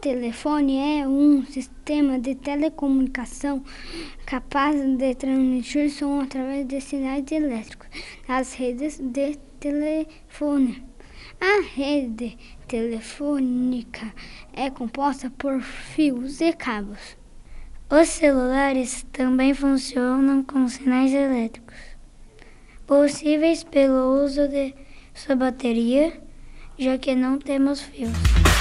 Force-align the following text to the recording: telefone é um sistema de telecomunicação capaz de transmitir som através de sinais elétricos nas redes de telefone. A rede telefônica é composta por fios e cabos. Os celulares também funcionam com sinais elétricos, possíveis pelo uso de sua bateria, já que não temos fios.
telefone 0.00 1.00
é 1.00 1.08
um 1.08 1.44
sistema 1.44 2.18
de 2.18 2.34
telecomunicação 2.34 3.62
capaz 4.24 4.76
de 4.96 5.14
transmitir 5.14 5.90
som 5.90 6.20
através 6.20 6.66
de 6.66 6.80
sinais 6.80 7.30
elétricos 7.30 7.88
nas 8.28 8.54
redes 8.54 8.98
de 8.98 9.36
telefone. 9.58 10.84
A 11.40 11.62
rede 11.74 12.36
telefônica 12.66 14.12
é 14.52 14.70
composta 14.70 15.30
por 15.36 15.60
fios 15.60 16.40
e 16.40 16.52
cabos. 16.52 17.16
Os 17.90 18.08
celulares 18.08 19.04
também 19.12 19.54
funcionam 19.54 20.42
com 20.42 20.68
sinais 20.68 21.12
elétricos, 21.12 21.76
possíveis 22.86 23.64
pelo 23.64 24.22
uso 24.24 24.46
de 24.46 24.74
sua 25.14 25.34
bateria, 25.34 26.20
já 26.78 26.98
que 26.98 27.14
não 27.14 27.38
temos 27.38 27.80
fios. 27.80 28.57